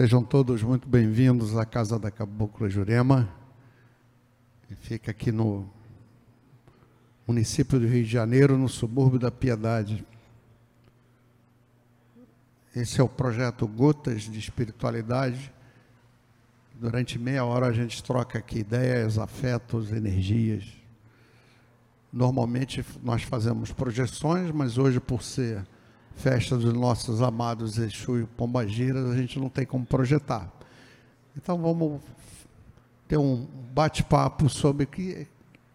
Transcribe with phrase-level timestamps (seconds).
[0.00, 3.28] Sejam todos muito bem-vindos à Casa da Cabocla Jurema.
[4.80, 5.68] Fica aqui no
[7.26, 10.02] município do Rio de Janeiro, no subúrbio da Piedade.
[12.74, 15.52] Esse é o projeto Gotas de Espiritualidade.
[16.76, 20.64] Durante meia hora a gente troca aqui ideias, afetos, energias.
[22.10, 25.62] Normalmente nós fazemos projeções, mas hoje, por ser
[26.16, 30.50] festa dos nossos amados Exu e Pombagiras, a gente não tem como projetar.
[31.36, 32.00] Então vamos
[33.08, 35.26] ter um bate-papo sobre que,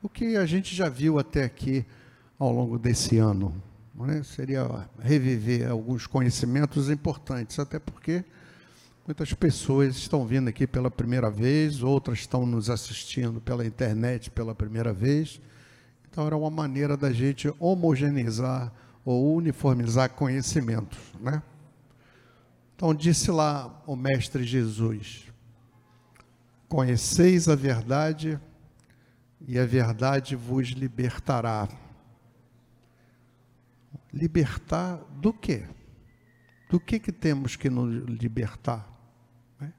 [0.01, 1.85] o que a gente já viu até aqui
[2.37, 3.53] ao longo desse ano.
[3.95, 4.23] Né?
[4.23, 8.23] Seria reviver alguns conhecimentos importantes, até porque
[9.05, 14.53] muitas pessoas estão vindo aqui pela primeira vez, outras estão nos assistindo pela internet pela
[14.53, 15.41] primeira vez.
[16.09, 18.71] Então era uma maneira da gente homogeneizar
[19.05, 21.43] ou uniformizar conhecimentos, né?
[22.75, 25.31] Então disse lá o mestre Jesus:
[26.67, 28.39] Conheceis a verdade
[29.47, 31.69] e a verdade vos libertará.
[34.11, 35.65] Libertar do quê?
[36.69, 38.89] Do que que temos que nos libertar?
[39.59, 39.71] Né?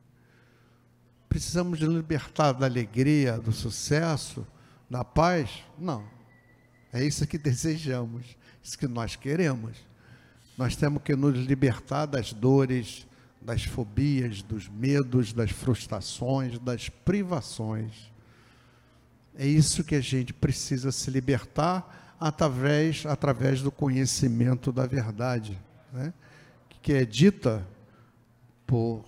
[1.28, 4.46] Precisamos de libertar da alegria, do sucesso,
[4.88, 5.64] da paz?
[5.78, 6.08] Não.
[6.92, 8.36] É isso que desejamos
[8.66, 9.76] isso que nós queremos.
[10.58, 13.06] Nós temos que nos libertar das dores,
[13.40, 18.10] das fobias, dos medos, das frustrações, das privações.
[19.38, 25.56] É isso que a gente precisa se libertar através, através do conhecimento da verdade,
[25.92, 26.12] né?
[26.82, 27.64] que é dita
[28.66, 29.04] por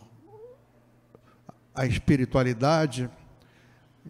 [1.75, 3.11] a espiritualidade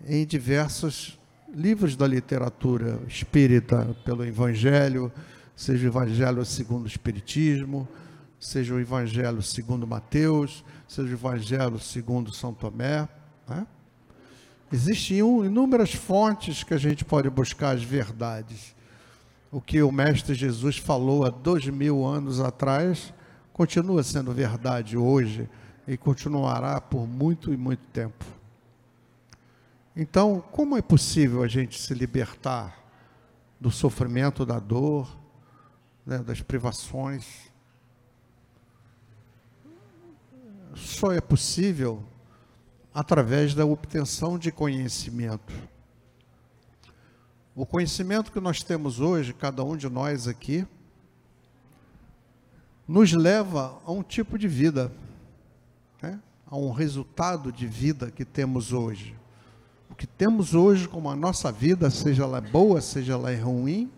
[0.07, 1.19] em diversos
[1.55, 5.11] livros da literatura espírita, pelo Evangelho,
[5.59, 7.89] seja o Evangelho segundo o Espiritismo,
[8.39, 13.09] seja o Evangelho segundo Mateus, seja o Evangelho segundo São Tomé.
[13.49, 13.67] Né?
[14.73, 18.73] Existem inúmeras fontes que a gente pode buscar as verdades.
[19.51, 23.13] O que o Mestre Jesus falou há dois mil anos atrás
[23.53, 25.51] continua sendo verdade hoje
[25.89, 28.25] e continuará por muito e muito tempo.
[29.97, 32.79] Então, como é possível a gente se libertar
[33.61, 35.19] do sofrimento, da dor,
[36.09, 37.53] né, das privações.
[40.75, 42.03] Só é possível
[42.95, 45.53] através da obtenção de conhecimento.
[47.55, 50.67] O conhecimento que nós temos hoje, cada um de nós aqui,
[52.87, 54.91] nos leva a um tipo de vida,
[56.01, 56.19] né?
[56.47, 59.15] a um resultado de vida que temos hoje.
[59.91, 63.91] O que temos hoje como a nossa vida, seja ela boa, seja ela ruim,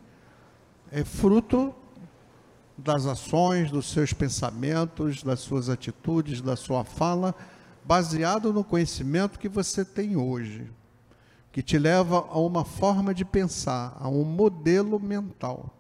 [0.91, 1.73] é fruto
[2.81, 7.35] das ações, dos seus pensamentos, das suas atitudes, da sua fala,
[7.85, 10.71] baseado no conhecimento que você tem hoje,
[11.53, 15.75] que te leva a uma forma de pensar, a um modelo mental.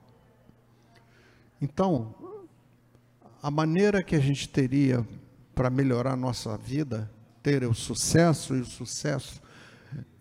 [1.60, 2.14] Então,
[3.42, 5.06] a maneira que a gente teria
[5.54, 7.10] para melhorar a nossa vida,
[7.42, 9.40] ter o sucesso, e o sucesso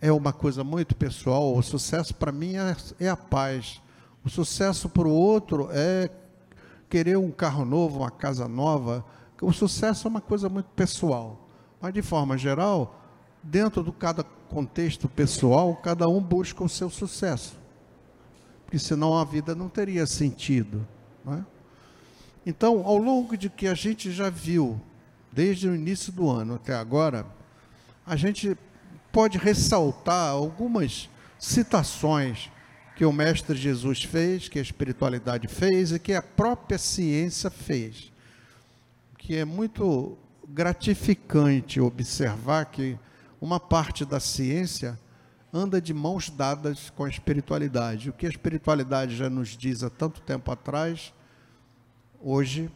[0.01, 3.81] é uma coisa muito pessoal, o sucesso para mim é, é a paz.
[4.23, 6.09] O sucesso para o outro é
[6.89, 9.05] querer um carro novo, uma casa nova.
[9.41, 11.47] O sucesso é uma coisa muito pessoal.
[11.79, 12.99] Mas, de forma geral,
[13.43, 17.57] dentro do cada contexto pessoal, cada um busca o seu sucesso.
[18.65, 20.85] Porque senão a vida não teria sentido.
[21.23, 21.45] Não é?
[22.45, 24.79] Então, ao longo de que a gente já viu,
[25.31, 27.25] desde o início do ano até agora,
[28.05, 28.57] a gente
[29.11, 32.49] pode ressaltar algumas citações
[32.99, 38.11] que o Mestre Jesus fez, que a espiritualidade fez e que a própria ciência fez.
[39.17, 42.99] Que é muito gratificante observar que
[43.39, 44.99] uma parte da ciência
[45.53, 48.09] anda de mãos dadas com a espiritualidade.
[48.09, 51.13] O que a espiritualidade já nos diz há tanto tempo atrás,
[52.19, 52.69] hoje,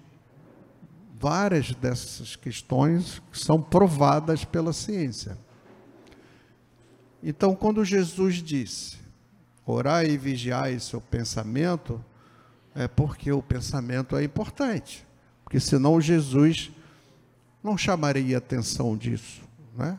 [1.19, 5.37] várias dessas questões são provadas pela ciência.
[7.21, 9.02] Então, quando Jesus disse
[9.65, 12.03] orar e vigiar seu pensamento,
[12.75, 15.05] é porque o pensamento é importante.
[15.43, 16.71] Porque senão Jesus
[17.63, 19.41] não chamaria atenção disso.
[19.75, 19.97] Né?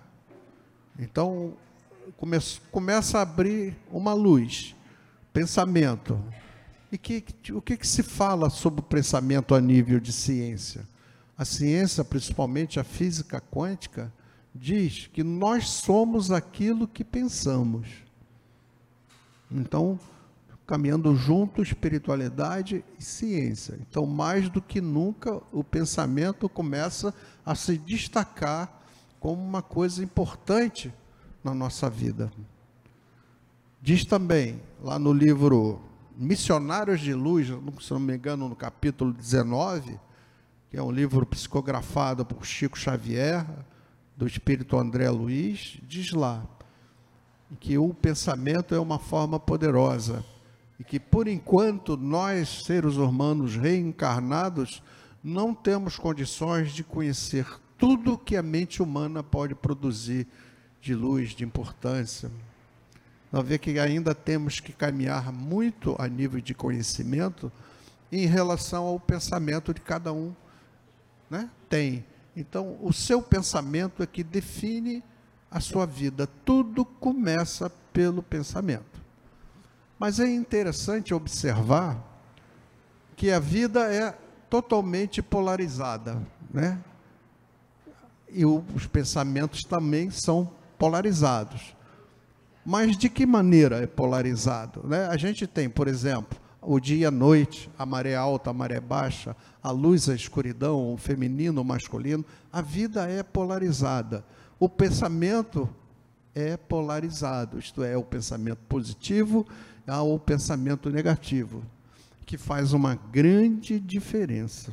[0.99, 1.55] Então,
[2.17, 2.39] come,
[2.71, 4.75] começa a abrir uma luz.
[5.33, 6.23] Pensamento.
[6.93, 10.87] E que, o que, que se fala sobre o pensamento a nível de ciência?
[11.37, 14.13] A ciência, principalmente a física quântica,
[14.55, 17.89] diz que nós somos aquilo que pensamos.
[19.55, 20.01] Então,
[20.67, 23.79] caminhando junto espiritualidade e ciência.
[23.89, 27.15] Então, mais do que nunca, o pensamento começa
[27.47, 28.83] a se destacar
[29.21, 30.93] como uma coisa importante
[31.43, 32.33] na nossa vida.
[33.81, 35.81] Diz também, lá no livro
[36.17, 37.49] Missionários de Luz,
[37.81, 40.01] se não me engano, no capítulo 19,
[40.69, 43.47] que é um livro psicografado por Chico Xavier,
[44.17, 46.45] do espírito André Luiz, diz lá
[47.55, 50.25] que o pensamento é uma forma poderosa
[50.79, 54.83] e que, por enquanto, nós, seres humanos reencarnados,
[55.23, 57.47] não temos condições de conhecer
[57.79, 60.27] tudo que a mente humana pode produzir
[60.81, 62.31] de luz, de importância.
[63.33, 67.51] Nós vemos que ainda temos que caminhar muito a nível de conhecimento
[68.13, 70.35] em relação ao pensamento de cada um.
[71.29, 71.49] Né?
[71.69, 72.05] Tem.
[72.37, 75.03] Então, o seu pensamento é que define
[75.55, 76.29] a sua vida.
[76.45, 79.01] Tudo começa pelo pensamento.
[79.97, 81.97] Mas é interessante observar
[83.15, 84.19] que a vida é
[84.51, 86.21] totalmente polarizada,
[86.53, 86.81] né?
[88.29, 91.77] E os pensamentos também são polarizados.
[92.67, 94.83] Mas de que maneira é polarizado?
[94.85, 95.07] Né?
[95.07, 98.81] A gente tem, por exemplo, o dia e a noite, a maré alta, a maré
[98.81, 102.25] baixa, a luz, a escuridão, o feminino, o masculino.
[102.53, 104.25] A vida é polarizada.
[104.59, 105.69] O pensamento
[106.35, 109.47] é polarizado, isto é, o pensamento positivo
[109.87, 111.63] ao pensamento negativo,
[112.25, 114.73] que faz uma grande diferença.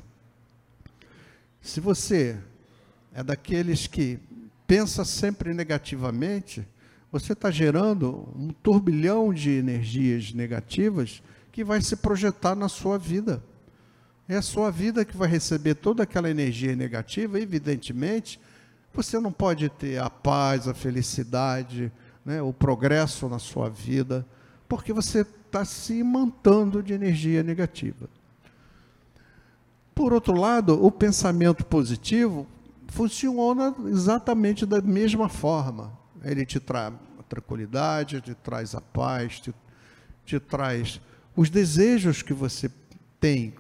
[1.62, 2.38] Se você
[3.14, 4.20] é daqueles que
[4.66, 6.66] pensa sempre negativamente,
[7.12, 13.44] você está gerando um turbilhão de energias negativas que vai se projetar na sua vida.
[14.30, 18.40] É a sua vida que vai receber toda aquela energia negativa, evidentemente,
[18.94, 21.92] você não pode ter a paz, a felicidade,
[22.26, 24.26] né, o progresso na sua vida
[24.72, 28.08] porque você está se imantando de energia negativa.
[29.94, 32.48] Por outro lado, o pensamento positivo
[32.88, 35.92] funciona exatamente da mesma forma.
[36.24, 39.54] Ele te traz a tranquilidade, te traz a paz, te,
[40.26, 41.02] te traz
[41.36, 42.72] os desejos que você
[43.20, 43.54] tem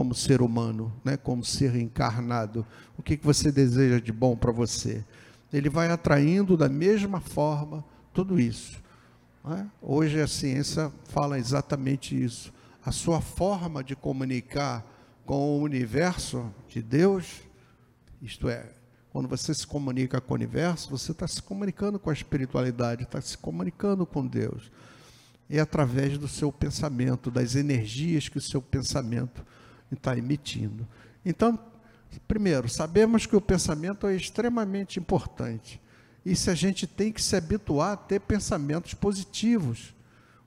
[0.00, 2.66] como ser humano, né, como ser encarnado.
[2.96, 5.04] O que, que você deseja de bom para você?
[5.52, 8.80] Ele vai atraindo da mesma forma tudo isso.
[9.44, 9.66] É?
[9.82, 12.50] Hoje a ciência fala exatamente isso.
[12.82, 14.90] A sua forma de comunicar
[15.26, 17.42] com o universo de Deus,
[18.22, 18.72] isto é,
[19.12, 23.20] quando você se comunica com o universo, você está se comunicando com a espiritualidade, está
[23.20, 24.72] se comunicando com Deus.
[25.50, 29.44] É através do seu pensamento, das energias que o seu pensamento
[29.94, 30.86] está emitindo.
[31.24, 31.58] Então,
[32.26, 35.80] primeiro, sabemos que o pensamento é extremamente importante.
[36.24, 39.94] E se a gente tem que se habituar a ter pensamentos positivos,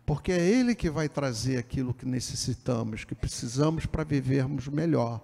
[0.05, 5.21] porque é ele que vai trazer aquilo que necessitamos, que precisamos para vivermos melhor.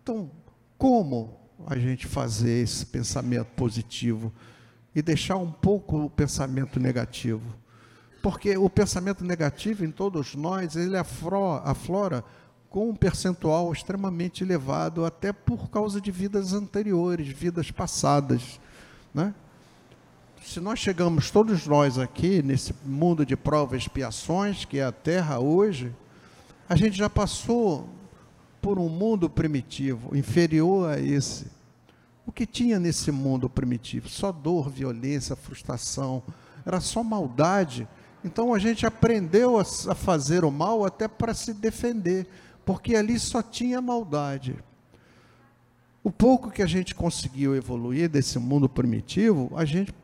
[0.00, 0.30] Então,
[0.78, 4.32] como a gente fazer esse pensamento positivo
[4.94, 7.54] e deixar um pouco o pensamento negativo?
[8.22, 12.24] Porque o pensamento negativo em todos nós, ele aflora
[12.70, 18.60] com um percentual extremamente elevado, até por causa de vidas anteriores, vidas passadas.
[19.14, 19.34] Né?
[20.42, 24.92] Se nós chegamos todos nós aqui nesse mundo de provas e expiações, que é a
[24.92, 25.94] Terra hoje,
[26.68, 27.88] a gente já passou
[28.60, 31.46] por um mundo primitivo, inferior a esse.
[32.26, 34.08] O que tinha nesse mundo primitivo?
[34.08, 36.22] Só dor, violência, frustração,
[36.66, 37.88] era só maldade.
[38.22, 42.26] Então a gente aprendeu a, fazer o mal até para se defender,
[42.68, 44.62] porque ali só tinha maldade.
[46.04, 49.94] O pouco que a gente conseguiu evoluir desse mundo primitivo, a gente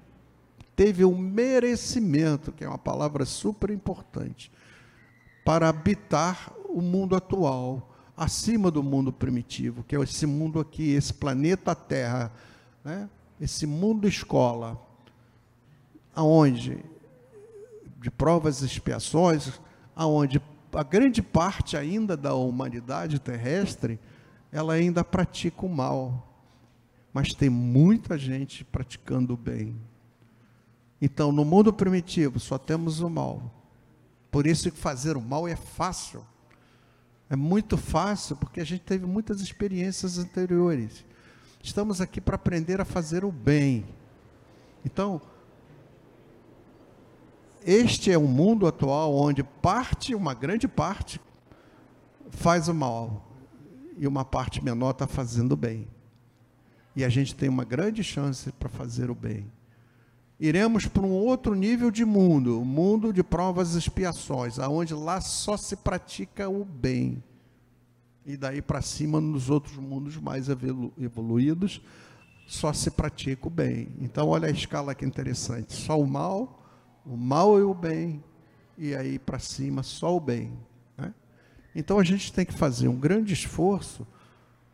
[0.75, 4.51] teve um merecimento, que é uma palavra super importante,
[5.45, 11.13] para habitar o mundo atual, acima do mundo primitivo, que é esse mundo aqui, esse
[11.13, 12.33] planeta Terra,
[12.83, 13.11] né?
[13.39, 14.81] esse mundo escola,
[16.17, 16.83] aonde
[18.01, 19.61] de provas e expiações,
[19.95, 20.41] aonde
[20.75, 23.99] a grande parte ainda da humanidade terrestre
[24.51, 26.33] ela ainda pratica o mal.
[27.13, 29.77] Mas tem muita gente praticando o bem.
[31.03, 33.53] Então, no mundo primitivo, só temos o mal.
[34.31, 36.25] Por isso que fazer o mal é fácil.
[37.29, 41.05] É muito fácil, porque a gente teve muitas experiências anteriores.
[41.63, 43.85] Estamos aqui para aprender a fazer o bem.
[44.85, 45.21] Então,
[47.65, 51.21] este é um mundo atual onde parte, uma grande parte,
[52.31, 53.33] faz o mal
[53.97, 55.89] e uma parte menor está fazendo bem.
[56.95, 59.51] E a gente tem uma grande chance para fazer o bem.
[60.39, 65.21] iremos para um outro nível de mundo, o mundo de provas e expiações, aonde lá
[65.21, 67.23] só se pratica o bem.
[68.27, 71.81] E daí para cima, nos outros mundos mais evoluídos,
[72.47, 73.89] só se pratica o bem.
[74.01, 76.64] Então, olha a escala que interessante: só o mal,
[77.07, 78.23] o mal e o bem,
[78.77, 80.53] e aí para cima só o bem.
[80.97, 81.13] Né?
[81.75, 84.07] Então, a gente tem que fazer um grande esforço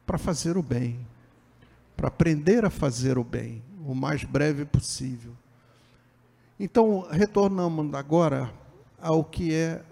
[0.06, 1.06] para fazer o bem,
[1.96, 5.32] para aprender a fazer o bem, o mais breve possível.
[6.58, 8.52] Então, retornamos agora
[9.00, 9.82] ao que é,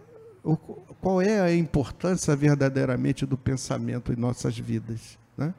[0.45, 5.19] o, qual é a importância verdadeiramente do pensamento em nossas vidas.
[5.37, 5.55] Né?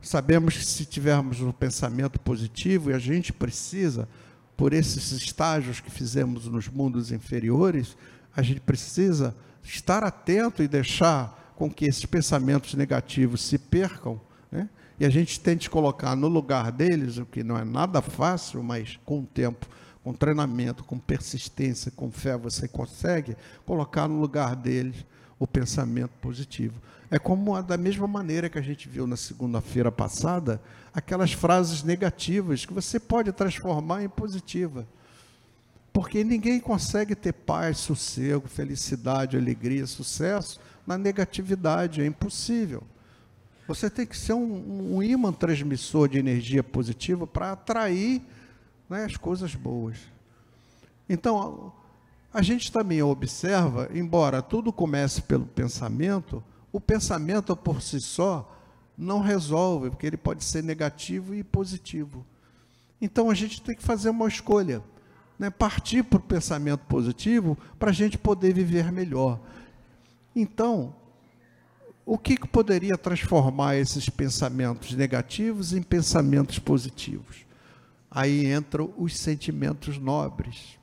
[0.00, 4.08] Sabemos que se tivermos um pensamento positivo, e a gente precisa,
[4.56, 7.96] por esses estágios que fizemos nos mundos inferiores,
[8.34, 14.20] a gente precisa estar atento e deixar com que esses pensamentos negativos se percam,
[14.50, 14.68] né?
[14.98, 18.98] e a gente tente colocar no lugar deles, o que não é nada fácil, mas
[19.04, 19.66] com o tempo
[20.06, 25.04] com treinamento, com persistência, com fé, você consegue colocar no lugar deles
[25.38, 26.80] o pensamento positivo.
[27.10, 30.60] É como da mesma maneira que a gente viu na segunda-feira passada,
[30.92, 34.86] aquelas frases negativas que você pode transformar em positiva.
[35.92, 42.82] Porque ninguém consegue ter paz, sossego, felicidade, alegria, sucesso na negatividade, é impossível.
[43.66, 48.22] Você tem que ser um, um imã transmissor de energia positiva para atrair
[48.88, 49.96] né, as coisas boas.
[51.08, 51.72] Então,
[52.32, 56.42] a gente também observa, embora tudo comece pelo pensamento,
[56.72, 58.52] o pensamento por si só
[58.96, 62.24] não resolve, porque ele pode ser negativo e positivo.
[63.00, 64.82] Então a gente tem que fazer uma escolha,
[65.38, 65.50] né?
[65.50, 69.40] partir para o pensamento positivo para a gente poder viver melhor.
[70.34, 70.94] Então,
[72.04, 77.44] o que, que poderia transformar esses pensamentos negativos em pensamentos positivos?
[78.10, 80.78] Aí entram os sentimentos nobres,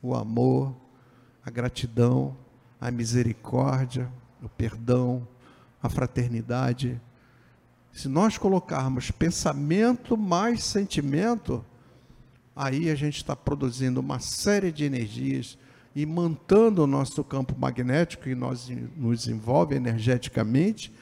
[0.00, 0.74] o amor,
[1.44, 2.36] a gratidão,
[2.80, 4.10] a misericórdia,
[4.42, 5.26] o perdão,
[5.82, 7.00] a fraternidade.
[7.92, 11.64] Se nós colocarmos pensamento mais sentimento,
[12.54, 15.58] aí a gente está produzindo uma série de energias
[15.94, 20.92] e mantendo o nosso campo magnético que nós, nos envolve energeticamente,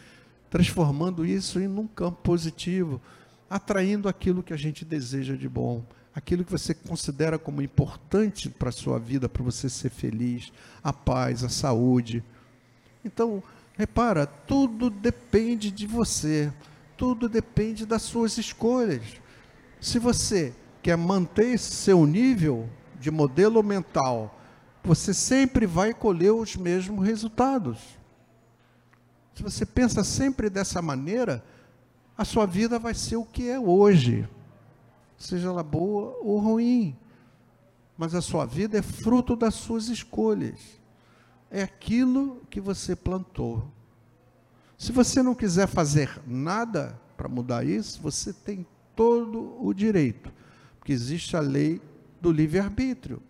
[0.49, 3.00] transformando isso em um campo positivo,
[3.49, 5.85] atraindo aquilo que a gente deseja de bom,
[6.16, 10.50] aquilo que você considera como importante para a sua vida, para você ser feliz,
[10.82, 12.25] a paz, a saúde.
[13.04, 13.42] Então,
[13.76, 16.50] repara, tudo depende de você,
[16.96, 19.02] tudo depende das suas escolhas.
[19.78, 22.66] Se você quer manter esse seu nível
[22.99, 24.40] de modelo mental,
[24.82, 27.78] você sempre vai colher os mesmos resultados.
[29.35, 31.44] Se você pensa sempre dessa maneira,
[32.16, 34.26] a sua vida vai ser o que é hoje,
[35.16, 36.96] seja ela boa ou ruim.
[37.96, 40.61] Mas a sua vida é fruto das suas escolhas.
[41.50, 43.70] É aquilo que você plantou.
[44.76, 50.32] Se você não quiser fazer nada para mudar isso, você tem todo o direito,
[50.78, 51.80] porque existe a lei
[52.20, 53.23] do livre-arbítrio.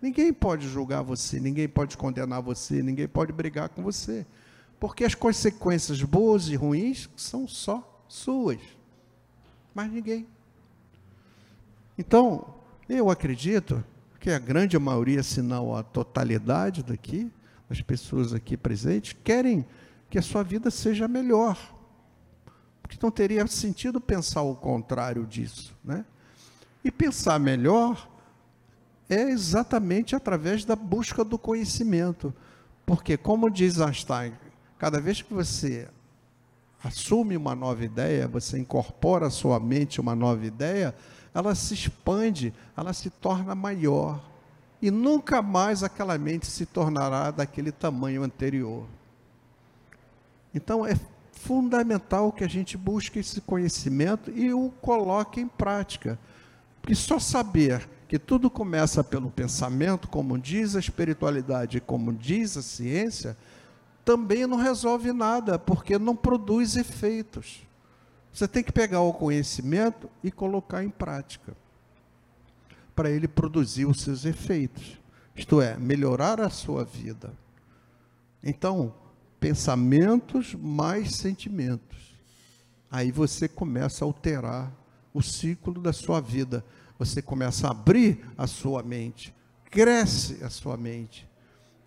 [0.00, 4.26] Ninguém pode julgar você, ninguém pode condenar você, ninguém pode brigar com você,
[4.78, 8.60] porque as consequências boas e ruins são só suas.
[9.74, 10.26] Mas ninguém.
[11.96, 12.54] Então,
[12.88, 13.82] eu acredito
[14.20, 17.30] que a grande maioria, se não a totalidade daqui,
[17.68, 19.64] as pessoas aqui presentes, querem
[20.10, 21.58] que a sua vida seja melhor.
[22.82, 25.76] Porque não teria sentido pensar o contrário disso.
[25.84, 26.04] Né?
[26.84, 28.08] E pensar melhor
[29.08, 32.34] é exatamente através da busca do conhecimento.
[32.84, 34.34] Porque, como diz Einstein,
[34.78, 35.88] cada vez que você
[36.82, 40.94] assume uma nova ideia, você incorpora à sua mente uma nova ideia,
[41.34, 44.22] ela se expande, ela se torna maior.
[44.80, 48.86] E nunca mais aquela mente se tornará daquele tamanho anterior.
[50.54, 50.94] Então é
[51.32, 56.18] fundamental que a gente busque esse conhecimento e o coloque em prática.
[56.80, 62.62] Porque só saber que tudo começa pelo pensamento, como diz a espiritualidade, como diz a
[62.62, 63.36] ciência,
[64.04, 67.66] também não resolve nada, porque não produz efeitos.
[68.34, 71.56] Você tem que pegar o conhecimento e colocar em prática,
[72.92, 75.00] para ele produzir os seus efeitos,
[75.36, 77.32] isto é, melhorar a sua vida.
[78.42, 78.92] Então,
[79.38, 82.16] pensamentos mais sentimentos.
[82.90, 84.72] Aí você começa a alterar
[85.12, 86.64] o ciclo da sua vida.
[86.98, 89.32] Você começa a abrir a sua mente,
[89.70, 91.28] cresce a sua mente,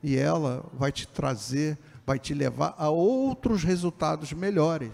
[0.01, 1.77] e ela vai te trazer
[2.07, 4.93] vai te levar a outros resultados melhores.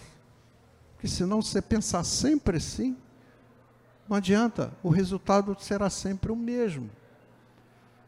[1.03, 2.95] Porque senão você pensar sempre assim,
[4.07, 6.89] Não adianta, o resultado será sempre o mesmo.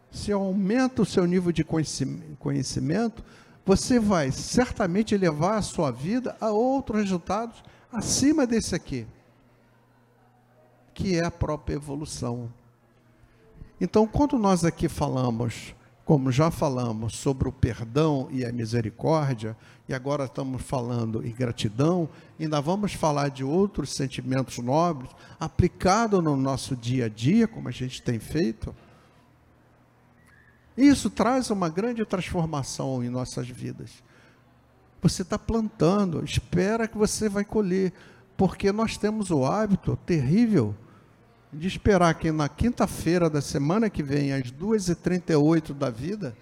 [0.10, 3.22] Se aumenta o seu nível de conhecimento,
[3.66, 7.62] você vai certamente levar a sua vida a outros resultados
[7.92, 9.06] acima desse aqui,
[10.94, 12.50] que é a própria evolução.
[13.80, 19.58] Então, quando nós aqui falamos, como já falamos, sobre o perdão e a misericórdia,
[19.90, 22.08] e agora estamos falando em gratidão,
[22.40, 25.10] ainda vamos falar de outros sentimentos nobres
[25.40, 28.74] aplicados no nosso dia a dia, como a gente tem feito.
[30.78, 34.04] Isso traz uma grande transformação em nossas vidas.
[35.02, 37.92] Você está plantando, espera que você vai colher,
[38.38, 40.76] porque nós temos o hábito terrível
[41.56, 46.36] de esperar que na quinta-feira da semana que vem, às 2h38 da vida,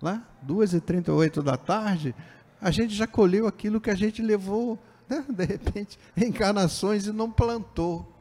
[0.00, 2.14] lá, 2h38 da tarde,
[2.60, 7.30] a gente já colheu aquilo que a gente levou, né, de repente, encarnações e não
[7.30, 8.14] plantou.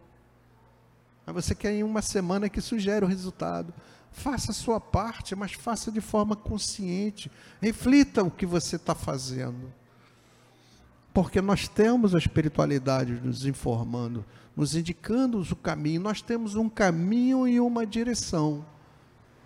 [1.26, 3.74] Mas você quer em uma semana que sugere o resultado.
[4.12, 7.30] Faça a sua parte, mas faça de forma consciente.
[7.62, 9.72] Reflita o que você está fazendo.
[11.18, 14.24] Porque nós temos a espiritualidade nos informando,
[14.56, 16.00] nos indicando o caminho.
[16.00, 18.64] Nós temos um caminho e uma direção.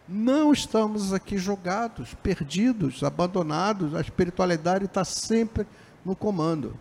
[0.06, 3.96] Não estamos aqui jogados, perdidos, abandonados.
[3.96, 5.66] A espiritualidade está sempre
[6.04, 6.78] no comando.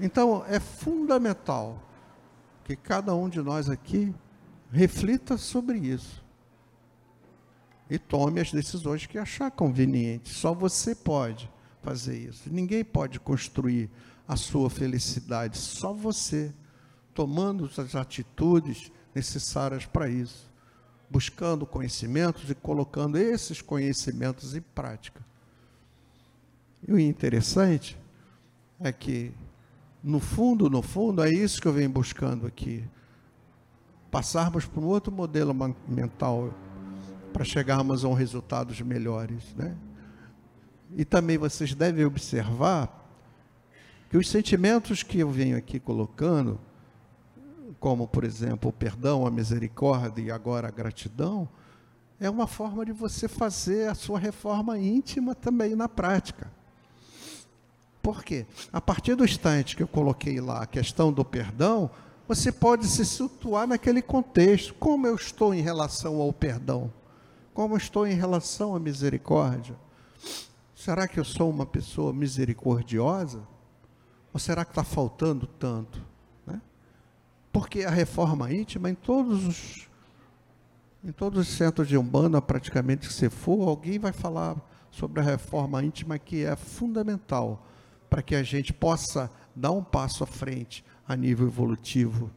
[0.00, 1.80] Então, é fundamental
[2.64, 4.12] que cada um de nós aqui
[4.72, 6.24] reflita sobre isso
[7.88, 10.28] e tome as decisões que achar conveniente.
[10.28, 11.51] Só você pode
[11.82, 12.50] fazer isso.
[12.50, 13.90] Ninguém pode construir
[14.26, 16.52] a sua felicidade, só você,
[17.12, 20.50] tomando as atitudes necessárias para isso,
[21.10, 25.20] buscando conhecimentos e colocando esses conhecimentos em prática.
[26.86, 27.98] E o interessante
[28.80, 29.32] é que,
[30.02, 32.84] no fundo, no fundo, é isso que eu venho buscando aqui.
[34.10, 35.54] Passarmos para um outro modelo
[35.86, 36.52] mental
[37.32, 39.76] para chegarmos a um resultados melhores, né?
[40.96, 43.00] E também vocês devem observar
[44.10, 46.60] que os sentimentos que eu venho aqui colocando,
[47.80, 51.48] como por exemplo o perdão, a misericórdia e agora a gratidão,
[52.20, 56.50] é uma forma de você fazer a sua reforma íntima também na prática.
[58.02, 58.46] Por quê?
[58.72, 61.90] A partir do instante que eu coloquei lá a questão do perdão,
[62.28, 64.74] você pode se situar naquele contexto.
[64.74, 66.92] Como eu estou em relação ao perdão?
[67.54, 69.76] Como estou em relação à misericórdia?
[70.82, 73.46] Será que eu sou uma pessoa misericordiosa?
[74.34, 76.04] Ou será que está faltando tanto?
[76.44, 76.60] Né?
[77.52, 79.88] Porque a reforma íntima, em todos os
[81.04, 84.56] em todos os centros de Umbanda, praticamente que você for, alguém vai falar
[84.90, 87.64] sobre a reforma íntima que é fundamental
[88.10, 92.28] para que a gente possa dar um passo à frente a nível evolutivo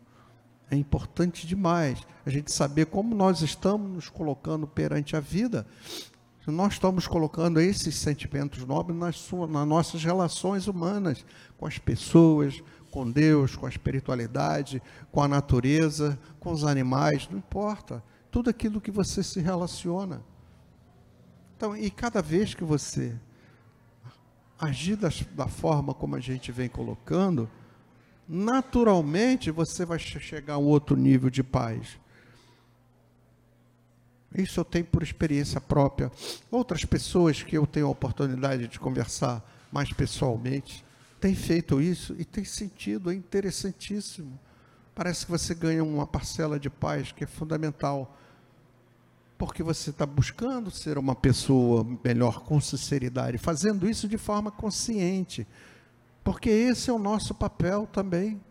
[0.70, 5.66] é importante demais a gente saber como nós estamos nos colocando perante a vida.
[6.48, 11.26] Nós estamos colocando esses sentimentos nobres nas, suas, nas nossas relações humanas,
[11.58, 14.82] com as pessoas, com Deus, com a espiritualidade,
[15.12, 18.04] com a natureza, com os animais, não importa.
[18.30, 20.22] Tudo aquilo que você se relaciona.
[21.58, 23.18] Então, e cada vez que você
[24.60, 27.50] agir da forma como a gente vem colocando,
[28.28, 32.00] naturalmente você vai chegar a um outro nível de paz.
[34.38, 36.12] Isso eu tenho por experiência própria.
[36.52, 40.84] Outras pessoas que eu tenho a oportunidade de conversar mais pessoalmente
[41.20, 44.40] têm feito isso e tem sentido, é interessantíssimo.
[44.94, 48.18] Parece que você ganha uma parcela de paz que é fundamental.
[49.38, 55.46] Porque você está buscando ser uma pessoa melhor com sinceridade, fazendo isso de forma consciente
[56.26, 58.42] porque esse é o nosso papel também.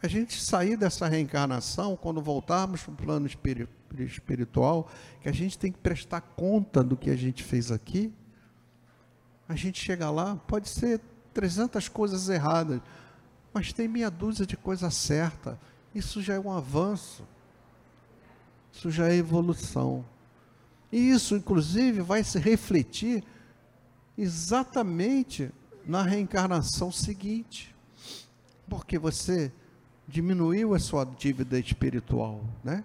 [0.00, 5.70] A gente sair dessa reencarnação, quando voltarmos para o plano espiritual, que a gente tem
[5.70, 8.12] que prestar conta do que a gente fez aqui.
[9.48, 11.00] A gente chega lá, pode ser
[11.34, 12.80] 300 coisas erradas,
[13.52, 15.56] mas tem meia dúzia de coisas certas.
[15.94, 17.26] Isso já é um avanço.
[18.72, 20.04] Isso já é evolução.
[20.90, 23.22] E isso, inclusive, vai se refletir
[24.16, 25.50] exatamente
[25.86, 27.74] na reencarnação seguinte.
[28.68, 29.52] Porque você
[30.08, 32.84] diminuiu a sua dívida espiritual, né?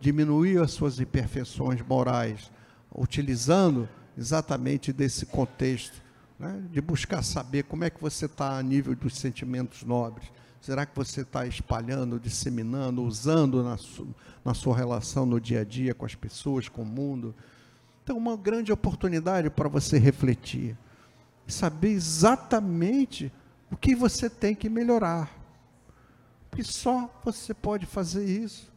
[0.00, 2.50] Diminuiu as suas imperfeições morais,
[2.94, 6.02] utilizando exatamente desse contexto,
[6.38, 6.62] né?
[6.70, 10.30] de buscar saber como é que você está a nível dos sentimentos nobres.
[10.60, 14.08] Será que você está espalhando, disseminando, usando na, su
[14.44, 17.34] na sua relação no dia a dia com as pessoas, com o mundo?
[18.02, 20.76] Então, uma grande oportunidade para você refletir
[21.46, 23.32] saber exatamente
[23.70, 25.30] o que você tem que melhorar.
[26.52, 28.72] que só você pode fazer isso.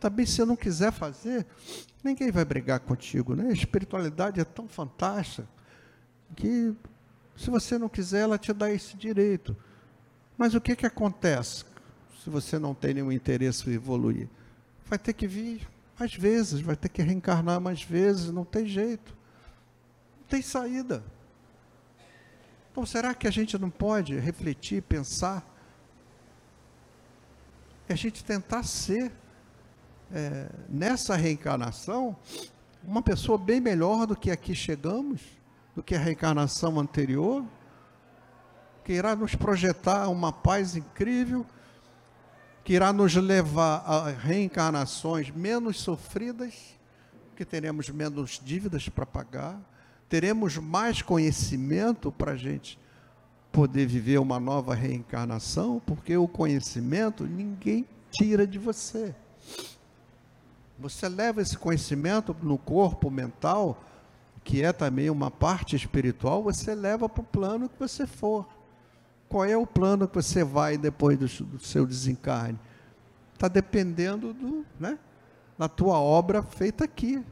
[0.00, 1.46] Também, se não quiser fazer,
[2.02, 3.36] ninguém vai brigar contigo.
[3.36, 3.50] Né?
[3.50, 5.46] A espiritualidade é tão fantástica
[6.34, 6.74] que,
[7.36, 9.54] se você não quiser, ela te dá esse direito.
[10.38, 11.64] Mas o que, que acontece
[12.24, 14.28] se você não tem nenhum interesse em evoluir?
[14.86, 19.14] Vai ter que vir mais vezes, vai ter que reencarnar mais vezes, não tem jeito.
[20.18, 21.04] Não tem saída.
[22.72, 25.46] Então, será que a gente não pode refletir, pensar?
[27.88, 29.12] E a gente tentar ser,
[30.12, 32.16] é, nessa reencarnação,
[32.82, 35.20] uma pessoa bem melhor do que aqui chegamos,
[35.74, 37.44] do que a reencarnação anterior,
[38.84, 41.46] que irá nos projetar uma paz incrível,
[42.64, 46.54] que irá nos levar a reencarnações menos sofridas,
[47.36, 49.60] que teremos menos dívidas para pagar,
[50.08, 52.78] teremos mais conhecimento para a gente
[53.52, 59.14] poder viver uma nova reencarnação, porque o conhecimento ninguém tira de você.
[60.80, 63.84] Você leva esse conhecimento no corpo mental,
[64.42, 68.48] que é também uma parte espiritual, você leva para o plano que você for.
[69.28, 72.58] Qual é o plano que você vai depois do, do seu desencarne?
[73.34, 74.98] Está dependendo do, né,
[75.58, 77.22] da tua obra feita aqui.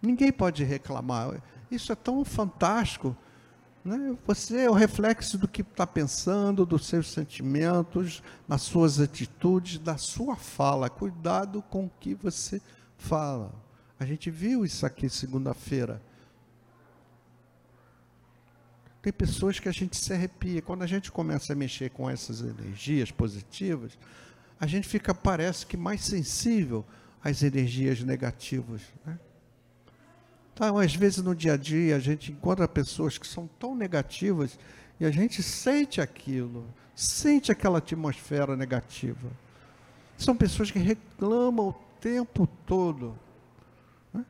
[0.00, 1.42] Ninguém pode reclamar.
[1.68, 3.16] Isso é tão fantástico.
[3.84, 4.16] Né?
[4.26, 9.98] Você é o reflexo do que está pensando, dos seus sentimentos, das suas atitudes, da
[9.98, 10.88] sua fala.
[10.88, 12.62] Cuidado com o que você
[12.96, 13.52] fala.
[14.00, 16.00] A gente viu isso aqui segunda-feira.
[19.02, 20.62] Tem pessoas que a gente se arrepia.
[20.62, 23.98] Quando a gente começa a mexer com essas energias positivas,
[24.58, 26.86] a gente fica, parece que, mais sensível
[27.22, 28.80] às energias negativas.
[29.04, 29.18] Né?
[30.54, 34.56] Então, às vezes no dia a dia a gente encontra pessoas que são tão negativas
[35.00, 36.64] e a gente sente aquilo,
[36.94, 39.32] sente aquela atmosfera negativa.
[40.16, 43.18] São pessoas que reclamam o tempo todo.
[44.12, 44.24] Né?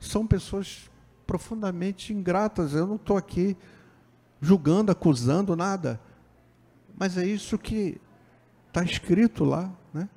[0.00, 0.90] São pessoas
[1.24, 2.72] profundamente ingratas.
[2.74, 3.56] Eu não estou aqui
[4.40, 6.00] julgando, acusando nada.
[6.98, 8.00] Mas é isso que
[8.66, 9.72] está escrito lá.
[9.94, 10.08] Né?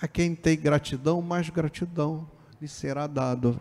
[0.00, 2.28] A quem tem gratidão, mais gratidão
[2.62, 3.60] lhe será dado.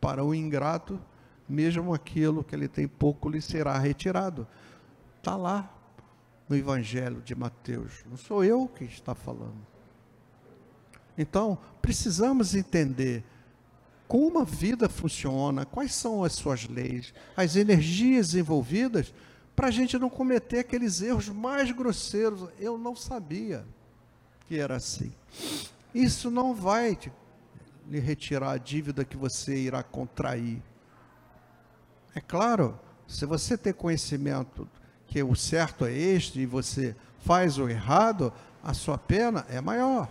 [0.00, 1.00] Para o ingrato,
[1.48, 4.44] mesmo aquilo que ele tem pouco lhe será retirado.
[5.18, 5.72] Está lá
[6.48, 8.04] no Evangelho de Mateus.
[8.10, 9.64] Não sou eu que está falando.
[11.16, 13.22] Então, precisamos entender
[14.08, 19.14] como a vida funciona, quais são as suas leis, as energias envolvidas,
[19.54, 22.48] para a gente não cometer aqueles erros mais grosseiros.
[22.58, 23.64] Eu não sabia
[24.48, 25.12] que era assim.
[25.94, 26.96] Isso não vai
[27.90, 30.62] lhe retirar a dívida que você irá contrair.
[32.14, 34.68] É claro, se você tem conhecimento
[35.08, 40.08] que o certo é este e você faz o errado, a sua pena é maior.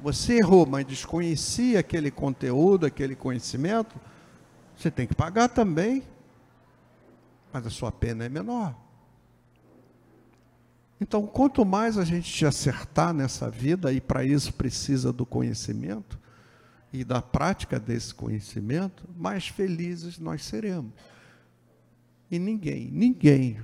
[0.00, 4.00] Você errou, mas desconhecia aquele conteúdo, aquele conhecimento,
[4.74, 6.02] você tem que pagar também,
[7.52, 8.74] mas a sua pena é menor.
[11.04, 16.18] Então, quanto mais a gente te acertar nessa vida, e para isso precisa do conhecimento
[16.90, 20.90] e da prática desse conhecimento, mais felizes nós seremos.
[22.30, 23.60] E ninguém, ninguém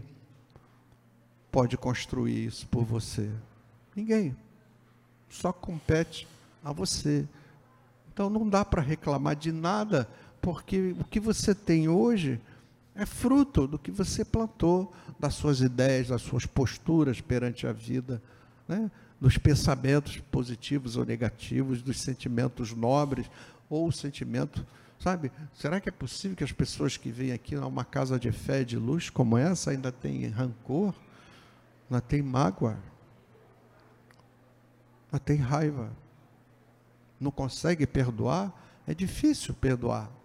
[1.50, 3.30] pode construir isso por você.
[3.96, 4.36] Ninguém.
[5.30, 6.28] Só compete
[6.62, 7.26] a você.
[8.12, 10.06] Então não dá para reclamar de nada,
[10.42, 12.38] porque o que você tem hoje
[13.00, 18.22] é fruto do que você plantou, das suas ideias, das suas posturas perante a vida,
[18.68, 18.90] né?
[19.18, 23.30] dos pensamentos positivos ou negativos, dos sentimentos nobres
[23.70, 24.66] ou sentimento,
[24.98, 25.32] sabe?
[25.54, 28.64] Será que é possível que as pessoas que vêm aqui a uma casa de fé
[28.64, 30.92] de luz como essa ainda têm rancor,
[31.88, 32.76] ainda têm mágoa,
[35.10, 35.90] ainda têm raiva?
[37.18, 38.52] Não consegue perdoar?
[38.86, 40.19] É difícil perdoar.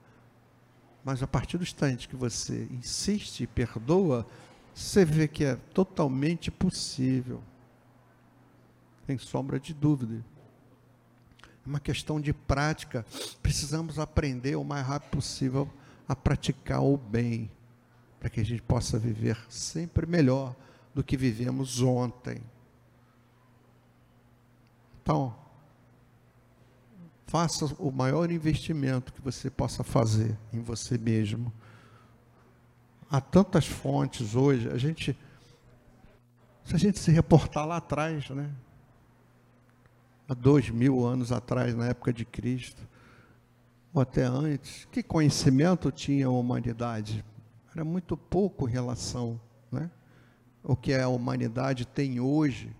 [1.05, 4.25] Mas a partir do instante que você insiste e perdoa,
[4.73, 7.43] você vê que é totalmente possível.
[9.05, 10.25] Sem sombra de dúvida.
[11.43, 13.05] É uma questão de prática.
[13.43, 15.69] Precisamos aprender o mais rápido possível
[16.07, 17.51] a praticar o bem,
[18.19, 20.55] para que a gente possa viver sempre melhor
[20.95, 22.41] do que vivemos ontem.
[25.03, 25.35] Então,
[27.35, 31.51] faça o maior investimento que você possa fazer em você mesmo.
[33.11, 35.17] Há tantas fontes hoje, a gente,
[36.63, 38.49] se a gente se reportar lá atrás, né?
[40.29, 42.81] Há dois mil anos atrás, na época de Cristo,
[43.93, 47.21] ou até antes, que conhecimento tinha a humanidade?
[47.73, 49.91] era muito pouco em relação né,
[50.63, 52.73] ao que a humanidade tem hoje.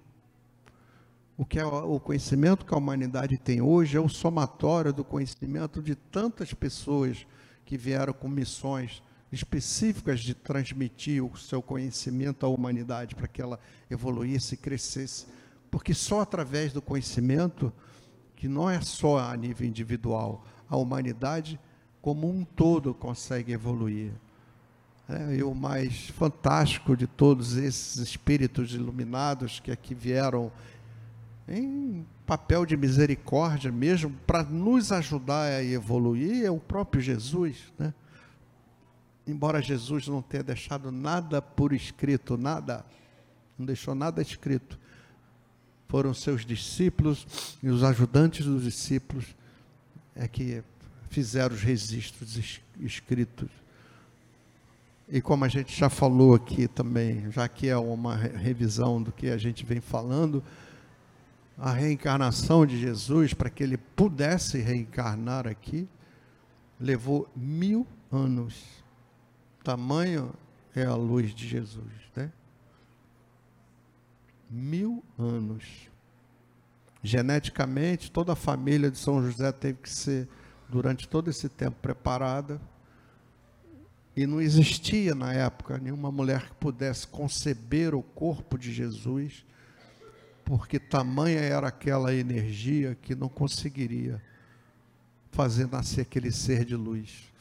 [1.38, 5.82] O, que é o conhecimento que a humanidade tem hoje é o somatório do conhecimento
[5.82, 7.28] de tantas pessoas
[7.66, 13.60] que vieram com missões específicas de transmitir o seu conhecimento à humanidade para que ela
[13.90, 15.26] evoluísse e crescesse.
[15.70, 17.74] Porque só através do conhecimento,
[18.36, 21.60] que não é só a nível individual, a humanidade
[22.02, 24.14] como um todo consegue evoluir.
[25.08, 30.52] É, e o mais fantástico de todos esses espíritos iluminados que aqui vieram
[31.48, 37.72] em papel de misericórdia mesmo, para nos ajudar a evoluir, é o próprio Jesus.
[37.78, 37.94] Né?
[39.28, 42.86] Embora Jesus não tenha deixado nada por escrito, nada,
[43.58, 44.80] não deixou nada escrito,
[45.88, 49.36] foram seus discípulos e os ajudantes dos discípulos
[50.16, 50.64] é que
[51.10, 53.50] fizeram os registros escritos.
[55.08, 59.28] E como a gente já falou aqui também, já que é uma revisão do que
[59.28, 60.44] a gente vem falando,
[61.58, 65.88] a reencarnação de Jesus, para que ele pudesse reencarnar aqui,
[66.80, 68.62] levou mil anos.
[69.64, 70.34] Tamanho
[70.76, 72.32] é a luz de Jesus, né?
[74.50, 75.90] Mil anos.
[77.02, 80.28] Geneticamente, toda a família de São José teve que ser,
[80.68, 82.60] durante todo esse tempo, preparada.
[84.16, 89.46] E não existia na época nenhuma mulher que pudesse conceber o corpo de Jesus
[90.46, 94.22] porque tamanha era aquela energia que não conseguiria
[95.32, 97.34] fazer nascer aquele ser de luz.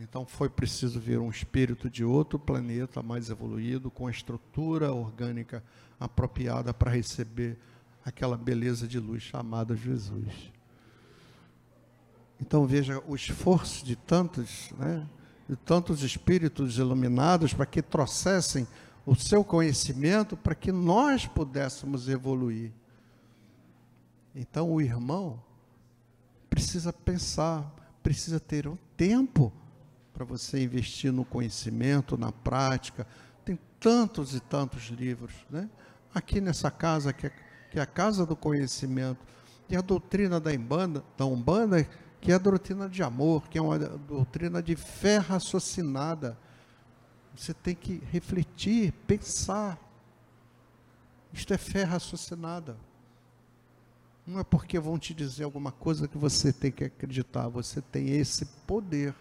[0.00, 5.62] Então foi preciso vir um espírito de outro planeta mais evoluído, com a estrutura orgânica
[6.00, 7.58] apropriada para receber
[8.04, 10.52] aquela beleza de luz chamada Jesus.
[12.40, 15.06] Então veja o esforço de tantos, né,
[15.48, 18.66] de tantos espíritos iluminados para que trouxessem
[19.08, 22.70] o seu conhecimento para que nós pudéssemos evoluir.
[24.34, 25.42] Então o irmão
[26.50, 29.50] precisa pensar, precisa ter um tempo
[30.12, 33.06] para você investir no conhecimento, na prática.
[33.46, 35.70] Tem tantos e tantos livros, né?
[36.14, 37.32] Aqui nessa casa que é,
[37.70, 39.24] que é a casa do conhecimento,
[39.66, 41.88] tem a doutrina da Umbanda, da Umbanda,
[42.20, 46.36] que é a doutrina de amor, que é uma doutrina de fé raciocinada
[47.38, 49.78] você tem que refletir, pensar.
[51.32, 52.76] Isto é fé raciocinada.
[54.26, 57.46] Não é porque vão te dizer alguma coisa que você tem que acreditar.
[57.48, 59.14] Você tem esse poder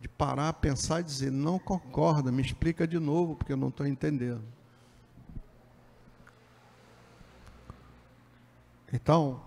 [0.00, 3.86] de parar, pensar e dizer: não concorda, me explica de novo, porque eu não estou
[3.86, 4.42] entendendo.
[8.92, 9.40] Então,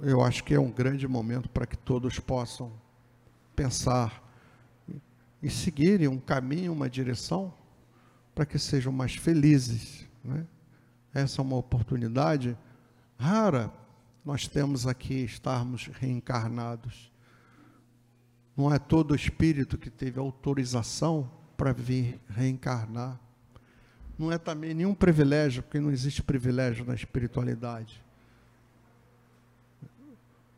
[0.00, 2.70] eu acho que é um grande momento para que todos possam
[3.56, 4.27] pensar
[5.42, 7.52] e seguirem um caminho, uma direção,
[8.34, 10.06] para que sejam mais felizes.
[10.24, 10.46] Né?
[11.12, 12.56] Essa é uma oportunidade
[13.18, 13.72] rara
[14.24, 17.10] nós temos aqui estarmos reencarnados.
[18.54, 23.18] Não é todo espírito que teve autorização para vir reencarnar.
[24.18, 28.04] Não é também nenhum privilégio, porque não existe privilégio na espiritualidade.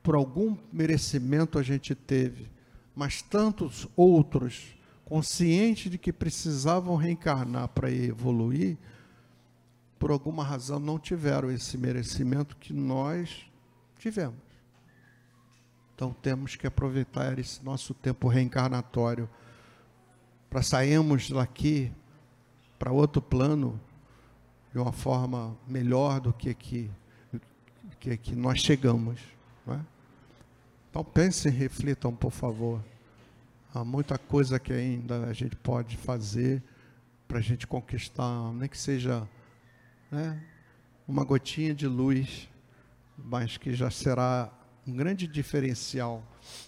[0.02, 2.48] Por algum merecimento a gente teve
[2.94, 4.74] mas tantos outros,
[5.04, 8.76] conscientes de que precisavam reencarnar para evoluir,
[9.98, 13.44] por alguma razão não tiveram esse merecimento que nós
[13.98, 14.38] tivemos.
[15.94, 19.28] Então temos que aproveitar esse nosso tempo reencarnatório
[20.48, 21.92] para sairmos daqui
[22.78, 23.78] para outro plano
[24.72, 26.90] de uma forma melhor do que aqui,
[27.98, 29.20] que aqui nós chegamos.
[29.66, 29.80] Não é?
[30.90, 32.84] Então pensem, reflitam, por favor.
[33.72, 36.60] Há muita coisa que ainda a gente pode fazer
[37.28, 39.26] para a gente conquistar, nem que seja
[40.10, 40.42] né,
[41.06, 42.48] uma gotinha de luz,
[43.16, 44.52] mas que já será
[44.84, 46.24] um grande diferencial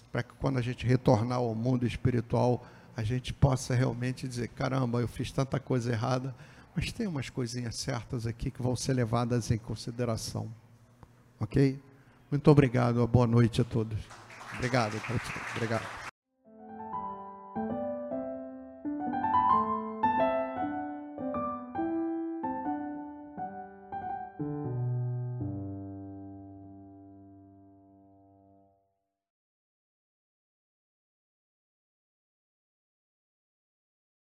[0.09, 5.01] para que quando a gente retornar ao mundo espiritual, a gente possa realmente dizer: caramba,
[5.01, 6.33] eu fiz tanta coisa errada,
[6.73, 10.49] mas tem umas coisinhas certas aqui que vão ser levadas em consideração.
[11.41, 11.77] Ok?
[12.33, 13.99] Muito obrigado, boa noite a todos.
[14.57, 14.99] Obrigado,
[15.55, 16.02] obrigado.